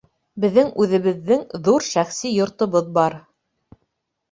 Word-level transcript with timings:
Беҙҙең 0.45 0.71
үҙебеҙҙең 0.83 1.43
ҙур 1.69 1.87
шәхси 1.91 2.33
йортобоҙ 2.41 2.91
бар 2.99 3.21